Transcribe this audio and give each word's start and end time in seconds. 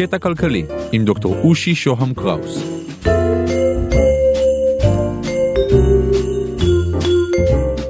קטע 0.00 0.18
כלכלי 0.18 0.66
עם 0.92 1.04
דוקטור 1.04 1.36
אושי 1.44 1.74
שוהם 1.74 2.14
קראוס. 2.14 2.64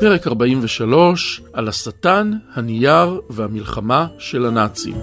פרק 0.00 0.26
43 0.26 1.40
על 1.52 1.68
השטן, 1.68 2.32
הנייר 2.54 3.20
והמלחמה 3.30 4.06
של 4.18 4.46
הנאצים. 4.46 4.94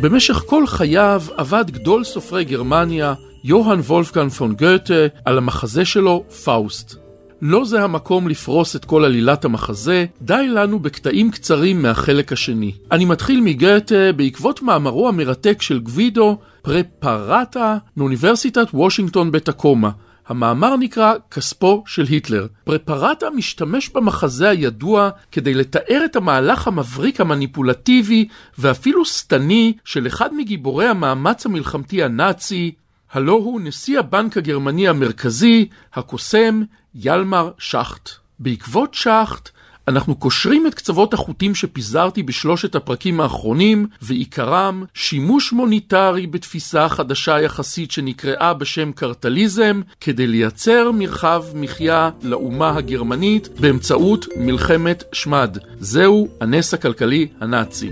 במשך 0.00 0.34
כל 0.34 0.66
חייו 0.66 1.22
עבד 1.36 1.70
גדול 1.70 2.04
סופרי 2.04 2.44
גרמניה, 2.44 3.14
יוהאן 3.44 3.80
וולפגנג 3.80 4.28
פון 4.28 4.54
גתה, 4.54 5.06
על 5.24 5.38
המחזה 5.38 5.84
שלו, 5.84 6.24
פאוסט. 6.44 7.03
לא 7.42 7.64
זה 7.64 7.82
המקום 7.82 8.28
לפרוס 8.28 8.76
את 8.76 8.84
כל 8.84 9.04
עלילת 9.04 9.44
המחזה, 9.44 10.06
די 10.22 10.48
לנו 10.48 10.78
בקטעים 10.78 11.30
קצרים 11.30 11.82
מהחלק 11.82 12.32
השני. 12.32 12.72
אני 12.92 13.04
מתחיל 13.04 13.40
מגתה 13.40 14.12
בעקבות 14.16 14.62
מאמרו 14.62 15.08
המרתק 15.08 15.62
של 15.62 15.78
גווידו 15.78 16.38
פרפרטה 16.62 17.76
מאוניברסיטת 17.96 18.66
וושינגטון 18.74 19.32
בטקומה. 19.32 19.90
המאמר 20.28 20.76
נקרא 20.76 21.14
כספו 21.30 21.82
של 21.86 22.04
היטלר. 22.04 22.46
פרפרטה 22.64 23.30
משתמש 23.30 23.88
במחזה 23.88 24.48
הידוע 24.48 25.10
כדי 25.32 25.54
לתאר 25.54 26.02
את 26.04 26.16
המהלך 26.16 26.66
המבריק 26.66 27.20
המניפולטיבי 27.20 28.28
ואפילו 28.58 29.04
שטני 29.04 29.72
של 29.84 30.06
אחד 30.06 30.34
מגיבורי 30.34 30.86
המאמץ 30.86 31.46
המלחמתי 31.46 32.02
הנאצי, 32.02 32.72
הלא 33.14 33.32
הוא 33.32 33.60
נשיא 33.64 33.98
הבנק 33.98 34.36
הגרמני 34.36 34.88
המרכזי, 34.88 35.68
הקוסם 35.94 36.62
ילמר 36.94 37.50
שחט. 37.58 38.10
בעקבות 38.38 38.94
שחט, 38.94 39.48
אנחנו 39.88 40.14
קושרים 40.14 40.66
את 40.66 40.74
קצוות 40.74 41.14
החוטים 41.14 41.54
שפיזרתי 41.54 42.22
בשלושת 42.22 42.74
הפרקים 42.74 43.20
האחרונים, 43.20 43.86
ועיקרם 44.02 44.84
שימוש 44.94 45.52
מוניטרי 45.52 46.26
בתפיסה 46.26 46.88
חדשה 46.88 47.40
יחסית 47.40 47.90
שנקראה 47.90 48.54
בשם 48.54 48.92
קרטליזם, 48.92 49.80
כדי 50.00 50.26
לייצר 50.26 50.90
מרחב 50.94 51.44
מחיה 51.54 52.10
לאומה 52.22 52.76
הגרמנית 52.76 53.48
באמצעות 53.60 54.26
מלחמת 54.36 55.04
שמד. 55.12 55.58
זהו 55.78 56.28
הנס 56.40 56.74
הכלכלי 56.74 57.28
הנאצי. 57.40 57.90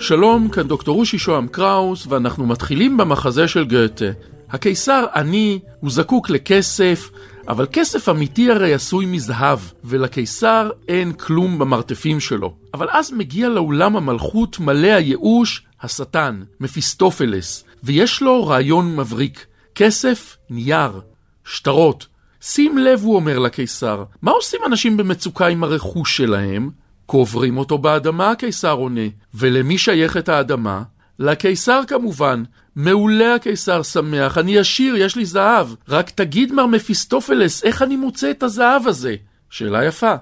שלום, 0.00 0.48
כאן 0.48 0.62
דוקטור 0.68 0.96
רושי 0.96 1.18
שוהם 1.18 1.48
קראוס, 1.48 2.06
ואנחנו 2.06 2.46
מתחילים 2.46 2.96
במחזה 2.96 3.48
של 3.48 3.64
גתה. 3.64 4.04
הקיסר 4.50 5.06
עני, 5.14 5.58
הוא 5.80 5.90
זקוק 5.90 6.30
לכסף, 6.30 7.10
אבל 7.48 7.66
כסף 7.72 8.08
אמיתי 8.08 8.50
הרי 8.50 8.74
עשוי 8.74 9.06
מזהב, 9.06 9.58
ולקיסר 9.84 10.70
אין 10.88 11.12
כלום 11.12 11.58
במרתפים 11.58 12.20
שלו. 12.20 12.54
אבל 12.74 12.86
אז 12.90 13.12
מגיע 13.12 13.48
לאולם 13.48 13.96
המלכות 13.96 14.60
מלא 14.60 14.88
הייאוש, 14.88 15.62
השטן, 15.82 16.42
מפיסטופלס, 16.60 17.64
ויש 17.82 18.22
לו 18.22 18.46
רעיון 18.46 18.96
מבריק. 18.96 19.46
כסף, 19.74 20.36
נייר, 20.50 21.00
שטרות. 21.44 22.06
שים 22.40 22.78
לב, 22.78 23.00
הוא 23.02 23.16
אומר 23.16 23.38
לקיסר, 23.38 24.04
מה 24.22 24.30
עושים 24.30 24.60
אנשים 24.66 24.96
במצוקה 24.96 25.46
עם 25.46 25.64
הרכוש 25.64 26.16
שלהם? 26.16 26.70
קוברים 27.10 27.58
אותו 27.58 27.78
באדמה, 27.78 28.30
הקיסר 28.30 28.72
עונה. 28.72 29.08
ולמי 29.34 29.78
שייכת 29.78 30.28
האדמה? 30.28 30.82
לקיסר 31.18 31.80
כמובן. 31.86 32.42
מעולה 32.76 33.34
הקיסר 33.34 33.82
שמח, 33.82 34.38
אני 34.38 34.58
עשיר, 34.58 34.96
יש 34.96 35.16
לי 35.16 35.24
זהב. 35.24 35.66
רק 35.88 36.10
תגיד 36.10 36.52
מר 36.52 36.66
מפיסטופלס, 36.66 37.64
איך 37.64 37.82
אני 37.82 37.96
מוצא 37.96 38.30
את 38.30 38.42
הזהב 38.42 38.86
הזה? 38.86 39.16
שאלה 39.50 39.84
יפה. 39.84 40.14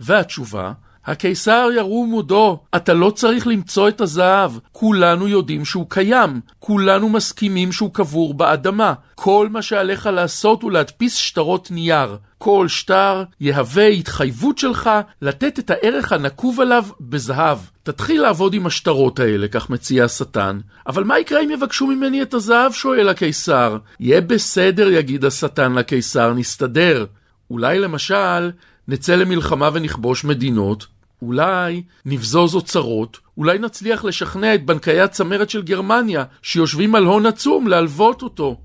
והתשובה, 0.00 0.72
הקיסר 1.06 1.68
ירום 1.76 2.10
מודו, 2.10 2.60
אתה 2.76 2.94
לא 2.94 3.10
צריך 3.10 3.46
למצוא 3.46 3.88
את 3.88 4.00
הזהב, 4.00 4.52
כולנו 4.72 5.28
יודעים 5.28 5.64
שהוא 5.64 5.86
קיים, 5.88 6.40
כולנו 6.58 7.08
מסכימים 7.08 7.72
שהוא 7.72 7.94
קבור 7.94 8.34
באדמה. 8.34 8.94
כל 9.14 9.48
מה 9.50 9.62
שעליך 9.62 10.06
לעשות 10.06 10.62
הוא 10.62 10.72
להדפיס 10.72 11.14
שטרות 11.14 11.70
נייר. 11.70 12.16
כל 12.38 12.68
שטר 12.68 13.24
יהווה 13.40 13.86
התחייבות 13.86 14.58
שלך 14.58 14.90
לתת 15.22 15.58
את 15.58 15.70
הערך 15.70 16.12
הנקוב 16.12 16.60
עליו 16.60 16.84
בזהב. 17.00 17.58
תתחיל 17.82 18.22
לעבוד 18.22 18.54
עם 18.54 18.66
השטרות 18.66 19.20
האלה, 19.20 19.48
כך 19.48 19.70
מציע 19.70 20.04
השטן. 20.04 20.60
אבל 20.86 21.04
מה 21.04 21.18
יקרה 21.18 21.40
אם 21.40 21.50
יבקשו 21.50 21.86
ממני 21.86 22.22
את 22.22 22.34
הזהב? 22.34 22.72
שואל 22.72 23.08
הקיסר. 23.08 23.78
יהיה 24.00 24.20
בסדר, 24.20 24.88
יגיד 24.88 25.24
השטן 25.24 25.72
לקיסר, 25.72 26.32
נסתדר. 26.32 27.06
אולי 27.50 27.78
למשל, 27.78 28.50
נצא 28.88 29.14
למלחמה 29.14 29.70
ונכבוש 29.72 30.24
מדינות, 30.24 30.86
אולי 31.22 31.82
נבזוז 32.06 32.54
אוצרות, 32.54 33.18
אולי 33.38 33.58
נצליח 33.58 34.04
לשכנע 34.04 34.54
את 34.54 34.64
בנקאי 34.64 35.00
הצמרת 35.00 35.50
של 35.50 35.62
גרמניה 35.62 36.24
שיושבים 36.42 36.94
על 36.94 37.04
הון 37.04 37.26
עצום 37.26 37.68
להלוות 37.68 38.22
אותו. 38.22 38.56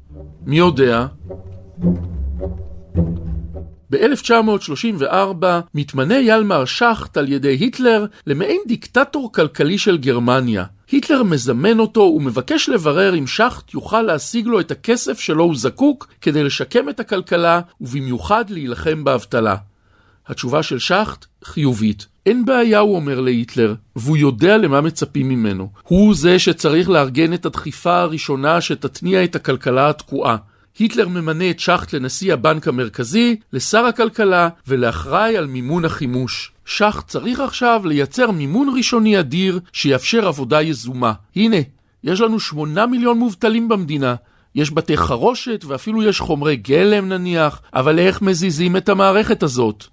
מי 0.46 0.58
יודע? 0.58 1.06
ב-1934 3.92 5.46
מתמנה 5.76 6.20
ילמר 6.20 6.66
שחט 6.66 7.18
על 7.18 7.32
ידי 7.32 7.58
היטלר 7.60 8.06
למעין 8.28 8.62
דיקטטור 8.68 9.32
כלכלי 9.34 9.78
של 9.78 9.98
גרמניה. 9.98 10.66
היטלר 10.92 11.24
מזמן 11.24 11.80
אותו 11.80 12.02
ומבקש 12.02 12.70
לברר 12.70 13.18
אם 13.18 13.28
שחט 13.28 13.74
יוכל 13.74 14.02
להשיג 14.02 14.48
לו 14.48 14.60
את 14.60 14.72
הכסף 14.72 15.20
שלו 15.20 15.44
הוא 15.44 15.56
זקוק 15.56 16.08
כדי 16.22 16.44
לשקם 16.44 16.90
את 16.90 17.00
הכלכלה 17.00 17.62
ובמיוחד 17.82 18.50
להילחם 18.50 19.04
באבטלה. 19.04 19.56
התשובה 20.28 20.64
של 20.64 20.80
שחט 20.80 21.26
חיובית. 21.44 22.06
אין 22.26 22.46
בעיה, 22.46 22.80
הוא 22.80 22.96
אומר 22.96 23.20
להיטלר, 23.20 23.76
והוא 23.96 24.18
יודע 24.18 24.58
למה 24.58 24.82
מצפים 24.82 25.30
ממנו. 25.30 25.70
הוא 25.84 26.16
זה 26.16 26.40
שצריך 26.40 26.90
לארגן 26.90 27.34
את 27.34 27.46
הדחיפה 27.46 28.00
הראשונה 28.00 28.62
שתתניע 28.62 29.24
את 29.24 29.36
הכלכלה 29.36 29.90
התקועה. 29.90 30.36
היטלר 30.80 31.08
ממנה 31.08 31.50
את 31.50 31.60
שחט 31.60 31.94
לנשיא 31.94 32.34
הבנק 32.34 32.68
המרכזי, 32.68 33.36
לשר 33.54 33.86
הכלכלה 33.86 34.50
ולאחראי 34.68 35.38
על 35.38 35.48
מימון 35.48 35.86
החימוש. 35.86 36.52
שחט 36.66 37.08
צריך 37.08 37.40
עכשיו 37.40 37.82
לייצר 37.86 38.32
מימון 38.32 38.74
ראשוני 38.78 39.20
אדיר 39.20 39.60
שיאפשר 39.74 40.28
עבודה 40.28 40.62
יזומה. 40.62 41.14
הנה, 41.36 41.58
יש 42.04 42.22
לנו 42.22 42.40
שמונה 42.40 42.86
מיליון 42.86 43.18
מובטלים 43.18 43.70
במדינה. 43.70 44.16
יש 44.56 44.72
בתי 44.74 44.98
חרושת 44.98 45.66
ואפילו 45.68 46.04
יש 46.04 46.20
חומרי 46.20 46.56
גלם 46.56 47.10
נניח, 47.10 47.62
אבל 47.74 48.00
איך 48.00 48.22
מזיזים 48.22 48.78
את 48.78 48.90
המערכת 48.90 49.44
הזאת? 49.44 49.86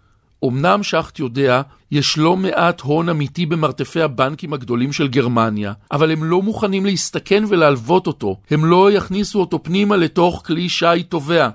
אמנם 0.44 0.82
שחט 0.82 1.19
יודע, 1.19 1.62
יש 1.91 2.19
לא 2.19 2.37
מעט 2.37 2.81
הון 2.81 3.09
אמיתי 3.09 3.47
במרתפי 3.47 4.03
הבנקים 4.03 4.53
הגדולים 4.53 4.93
של 4.93 5.09
גרמניה, 5.09 5.72
אבל 5.93 6.10
הם 6.10 6.25
לא 6.25 6.43
מוכנים 6.43 6.87
להסתכן 6.87 7.44
ולהלוות 7.49 8.06
אותו, 8.06 8.41
הם 8.50 8.65
לא 8.65 8.93
יכניסו 8.93 9.41
אותו 9.41 9.62
פנימה 9.62 9.97
לתוך 9.97 10.43
כלי 10.47 10.69
שיט 10.69 11.10
תובע. 11.10 11.49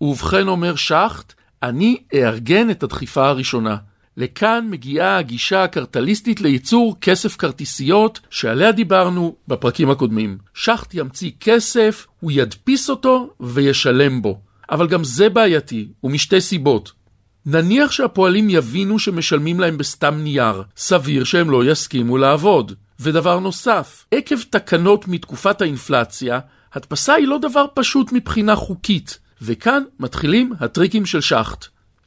ובכן 0.00 0.48
אומר 0.48 0.74
שחט, 0.74 1.32
אני 1.62 1.96
אארגן 2.14 2.70
את 2.70 2.82
הדחיפה 2.82 3.28
הראשונה. 3.28 3.76
לכאן 4.16 4.66
מגיעה 4.70 5.18
הגישה 5.18 5.64
הקרטליסטית 5.64 6.40
לייצור 6.40 6.96
כסף 7.00 7.36
כרטיסיות 7.36 8.20
שעליה 8.30 8.72
דיברנו 8.72 9.36
בפרקים 9.48 9.90
הקודמים. 9.90 10.38
שחט 10.54 10.94
ימציא 10.94 11.30
כסף, 11.40 12.06
הוא 12.20 12.32
ידפיס 12.34 12.90
אותו 12.90 13.30
וישלם 13.40 14.22
בו. 14.22 14.40
אבל 14.70 14.88
גם 14.88 15.04
זה 15.04 15.28
בעייתי, 15.28 15.88
ומשתי 16.04 16.40
סיבות. 16.40 16.92
נניח 17.46 17.90
שהפועלים 17.90 18.50
יבינו 18.50 18.98
שמשלמים 18.98 19.60
להם 19.60 19.78
בסתם 19.78 20.14
נייר, 20.14 20.62
סביר 20.76 21.24
שהם 21.24 21.50
לא 21.50 21.64
יסכימו 21.64 22.18
לעבוד. 22.18 22.72
ודבר 23.00 23.38
נוסף, 23.38 24.04
עקב 24.10 24.42
תקנות 24.50 25.08
מתקופת 25.08 25.60
האינפלציה, 25.60 26.40
הדפסה 26.72 27.14
היא 27.14 27.28
לא 27.28 27.38
דבר 27.38 27.64
פשוט 27.74 28.12
מבחינה 28.12 28.56
חוקית, 28.56 29.18
וכאן 29.42 29.82
מתחילים 30.00 30.52
הטריקים 30.60 31.06
של 31.06 31.20
שחט. 31.20 31.66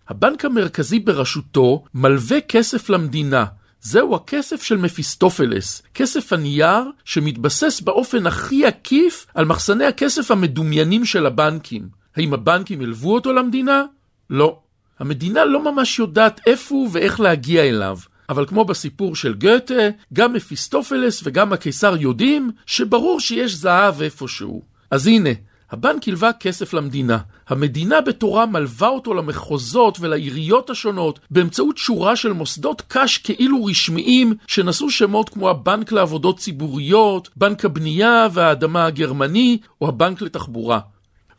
הבנק 0.09 0.45
המרכזי 0.45 0.99
בראשותו 0.99 1.83
מלווה 1.93 2.41
כסף 2.41 2.89
למדינה. 2.89 3.45
זהו 3.81 4.15
הכסף 4.15 4.63
של 4.63 4.77
מפיסטופלס, 4.77 5.83
כסף 5.93 6.33
הנייר 6.33 6.83
שמתבסס 7.05 7.81
באופן 7.81 8.27
הכי 8.27 8.65
עקיף 8.65 9.25
על 9.33 9.45
מחסני 9.45 9.85
הכסף 9.85 10.31
המדומיינים 10.31 11.05
של 11.05 11.25
הבנקים. 11.25 11.89
האם 12.15 12.33
הבנקים 12.33 12.81
ילוו 12.81 13.13
אותו 13.13 13.33
למדינה? 13.33 13.83
לא. 14.29 14.59
המדינה 14.99 15.45
לא 15.45 15.71
ממש 15.71 15.99
יודעת 15.99 16.41
איפה 16.47 16.75
הוא 16.75 16.89
ואיך 16.91 17.19
להגיע 17.19 17.63
אליו. 17.63 17.97
אבל 18.29 18.45
כמו 18.45 18.65
בסיפור 18.65 19.15
של 19.15 19.33
גתה, 19.33 19.89
גם 20.13 20.33
מפיסטופלס 20.33 21.21
וגם 21.23 21.53
הקיסר 21.53 21.95
יודעים 21.99 22.51
שברור 22.65 23.19
שיש 23.19 23.53
זהב 23.53 24.01
איפשהו. 24.01 24.61
אז 24.91 25.07
הנה, 25.07 25.29
הבנק 25.71 26.07
הלווה 26.07 26.33
כסף 26.33 26.73
למדינה. 26.73 27.17
המדינה 27.47 28.01
בתורה 28.01 28.45
מלווה 28.45 28.87
אותו 28.87 29.13
למחוזות 29.13 29.97
ולעיריות 29.99 30.69
השונות 30.69 31.19
באמצעות 31.31 31.77
שורה 31.77 32.15
של 32.15 32.33
מוסדות 32.33 32.81
קש 32.87 33.17
כאילו 33.17 33.65
רשמיים 33.65 34.33
שנשאו 34.47 34.89
שמות 34.89 35.29
כמו 35.29 35.49
הבנק 35.49 35.91
לעבודות 35.91 36.37
ציבוריות, 36.37 37.29
בנק 37.35 37.65
הבנייה 37.65 38.27
והאדמה 38.33 38.85
הגרמני 38.85 39.57
או 39.81 39.87
הבנק 39.87 40.21
לתחבורה. 40.21 40.79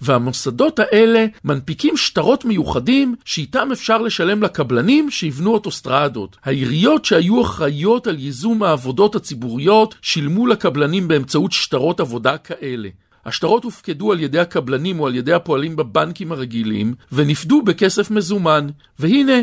והמוסדות 0.01 0.79
האלה 0.79 1.27
מנפיקים 1.45 1.97
שטרות 1.97 2.45
מיוחדים 2.45 3.15
שאיתם 3.25 3.69
אפשר 3.73 3.99
לשלם 3.99 4.43
לקבלנים 4.43 5.11
שיבנו 5.11 5.51
אוטוסטרדות. 5.51 6.37
העיריות 6.45 7.05
שהיו 7.05 7.43
אחראיות 7.43 8.07
על 8.07 8.19
ייזום 8.19 8.63
העבודות 8.63 9.15
הציבוריות 9.15 9.95
שילמו 10.03 10.47
לקבלנים 10.47 11.09
באמצעות 11.09 11.53
שטרות 11.53 12.01
עבודה 12.01 12.39
כאלה. 12.39 12.89
השטרות 13.27 13.65
הופקדו 13.65 14.13
על 14.13 14.21
ידי 14.21 14.39
הקבלנים 14.39 15.01
או 15.01 15.07
על 15.07 15.15
ידי 15.15 15.33
הפועלים 15.33 15.77
בבנקים 15.77 16.33
הרגילים, 16.33 16.95
ונפדו 17.13 17.63
בכסף 17.63 18.11
מזומן. 18.11 18.67
והנה, 18.99 19.41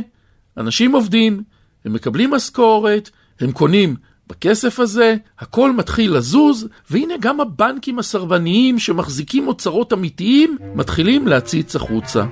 אנשים 0.57 0.91
עובדים, 0.91 1.43
הם 1.85 1.93
מקבלים 1.93 2.31
משכורת, 2.31 3.09
הם 3.39 3.51
קונים 3.51 3.95
בכסף 4.27 4.79
הזה, 4.79 5.15
הכל 5.39 5.71
מתחיל 5.71 6.17
לזוז, 6.17 6.67
והנה 6.89 7.13
גם 7.19 7.41
הבנקים 7.41 7.99
הסרבניים 7.99 8.79
שמחזיקים 8.79 9.47
אוצרות 9.47 9.93
אמיתיים, 9.93 10.57
מתחילים 10.75 11.27
להציץ 11.27 11.75
החוצה. 11.75 12.25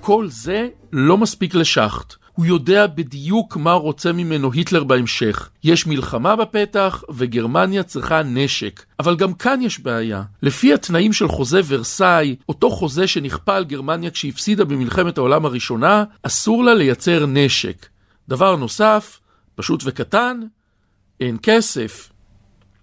כל 0.00 0.28
זה 0.28 0.68
לא 0.92 1.18
מספיק 1.18 1.54
לשחט. 1.54 2.14
הוא 2.32 2.46
יודע 2.46 2.86
בדיוק 2.86 3.56
מה 3.56 3.72
רוצה 3.72 4.12
ממנו 4.12 4.52
היטלר 4.52 4.84
בהמשך. 4.84 5.48
יש 5.64 5.86
מלחמה 5.86 6.36
בפתח, 6.36 7.02
וגרמניה 7.14 7.82
צריכה 7.82 8.22
נשק. 8.22 8.84
אבל 8.98 9.16
גם 9.16 9.34
כאן 9.34 9.62
יש 9.62 9.80
בעיה. 9.80 10.22
לפי 10.42 10.74
התנאים 10.74 11.12
של 11.12 11.28
חוזה 11.28 11.60
ורסאי, 11.66 12.36
אותו 12.48 12.70
חוזה 12.70 13.06
שנכפה 13.06 13.56
על 13.56 13.64
גרמניה 13.64 14.10
כשהפסידה 14.10 14.64
במלחמת 14.64 15.18
העולם 15.18 15.44
הראשונה, 15.44 16.04
אסור 16.22 16.64
לה 16.64 16.74
לייצר 16.74 17.26
נשק. 17.26 17.86
דבר 18.28 18.56
נוסף, 18.56 19.20
פשוט 19.54 19.82
וקטן, 19.84 20.40
אין 21.20 21.36
כסף. 21.42 22.12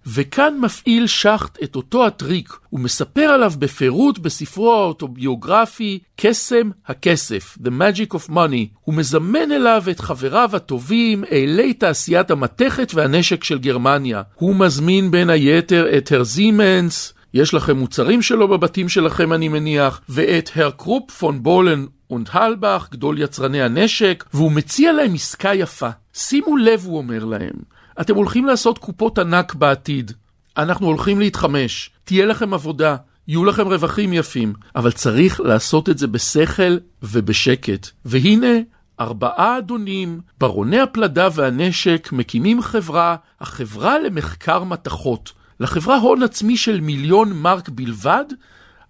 וכאן 0.06 0.57
מפעיל 0.62 1.07
שחט 1.07 1.63
את 1.63 1.75
אותו 1.75 2.06
הטריק, 2.06 2.57
ומספר 2.74 3.21
עליו 3.21 3.51
בפירוט 3.59 4.18
בספרו 4.18 4.74
האוטוביוגרפי 4.74 6.00
קסם 6.15 6.69
הכסף, 6.88 7.57
The 7.63 7.69
Magic 7.69 8.15
of 8.15 8.30
Money. 8.30 8.68
הוא 8.81 8.95
מזמן 8.95 9.51
אליו 9.51 9.83
את 9.91 10.00
חבריו 10.00 10.50
הטובים, 10.53 11.24
אלי 11.31 11.74
תעשיית 11.74 12.31
המתכת 12.31 12.92
והנשק 12.95 13.44
של 13.44 13.57
גרמניה. 13.57 14.21
הוא 14.35 14.56
מזמין 14.56 15.12
בין 15.12 15.30
היתר 15.30 15.97
את 15.97 16.12
הרזימנס, 16.12 17.13
יש 17.33 17.53
לכם 17.53 17.77
מוצרים 17.77 18.21
שלו 18.21 18.47
בבתים 18.47 18.89
שלכם 18.89 19.33
אני 19.33 19.47
מניח, 19.47 20.01
ואת 20.09 20.50
הר 20.56 20.71
קרופ 20.71 21.12
פון 21.12 21.44
בולן 21.44 21.85
אונדהלבך, 22.09 22.88
גדול 22.91 23.19
יצרני 23.19 23.61
הנשק, 23.61 24.25
והוא 24.33 24.51
מציע 24.51 24.94
להם 24.94 25.13
עסקה 25.13 25.53
יפה. 25.53 25.89
שימו 26.13 26.57
לב, 26.57 26.85
הוא 26.85 26.97
אומר 26.97 27.25
להם, 27.25 27.53
אתם 28.01 28.15
הולכים 28.15 28.45
לעשות 28.45 28.77
קופות 28.77 29.19
ענק 29.19 29.56
בעתיד. 29.56 30.11
אנחנו 30.57 30.88
הולכים 30.88 31.19
להתחמש, 31.19 31.89
תהיה 32.03 32.25
לכם 32.25 32.53
עבודה, 32.53 32.95
יהיו 33.27 33.45
לכם 33.45 33.67
רווחים 33.67 34.13
יפים, 34.13 34.53
אבל 34.75 34.91
צריך 34.91 35.39
לעשות 35.39 35.89
את 35.89 35.97
זה 35.97 36.07
בשכל 36.07 36.77
ובשקט. 37.03 37.88
והנה, 38.06 38.57
ארבעה 39.00 39.57
אדונים, 39.57 40.19
ברוני 40.38 40.79
הפלדה 40.79 41.27
והנשק, 41.33 42.09
מקימים 42.11 42.61
חברה, 42.61 43.15
החברה 43.41 44.00
למחקר 44.00 44.63
מתכות. 44.63 45.31
לחברה 45.59 45.97
הון 45.97 46.23
עצמי 46.23 46.57
של 46.57 46.81
מיליון 46.81 47.33
מרק 47.33 47.69
בלבד, 47.69 48.25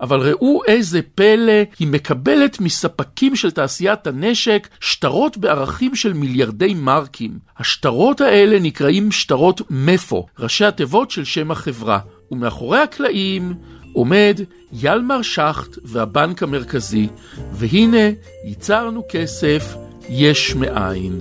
אבל 0.02 0.20
ראו 0.20 0.62
איזה 0.68 1.02
פלא, 1.16 1.64
היא 1.80 1.88
מקבלת 1.88 2.60
מספקים 2.60 3.36
של 3.36 3.52
תעשיית 3.52 4.08
הנשק 4.08 4.68
שטרות 4.80 5.38
בערכים 5.38 5.96
של 5.96 6.14
מיליארדי 6.14 6.74
מרקים. 6.74 7.40
השטרות 7.58 8.22
האלה 8.22 8.60
נקראים 8.60 9.12
שטרות 9.12 9.62
מפו, 9.70 10.26
ראשי 10.40 10.66
התיבות 10.66 11.12
של 11.12 11.24
שם 11.24 11.52
החברה. 11.52 12.00
ומאחורי 12.32 12.80
הקלעים 12.80 13.54
עומד 13.94 14.40
ילמר 14.74 15.22
שחט 15.22 15.78
והבנק 15.84 16.44
המרכזי, 16.44 17.08
והנה 17.52 18.10
ייצרנו 18.46 19.04
כסף 19.10 19.76
יש 20.10 20.56
מאין. 20.56 21.20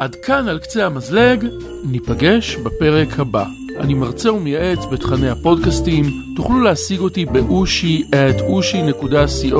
עד 0.00 0.14
כאן 0.14 0.48
על 0.48 0.58
קצה 0.58 0.86
המזלג, 0.86 1.46
ניפגש 1.84 2.56
בפרק 2.56 3.18
הבא. 3.18 3.61
אני 3.80 3.94
מרצה 3.94 4.32
ומייעץ 4.32 4.78
בתכני 4.92 5.30
הפודקאסטים, 5.30 6.04
תוכלו 6.36 6.60
להשיג 6.60 7.00
אותי 7.00 7.26
באושי 7.26 8.04
at 8.10 8.40
ushi.co.il, 8.40 9.54